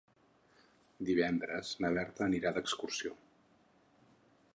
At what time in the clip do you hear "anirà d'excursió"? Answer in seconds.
2.29-3.13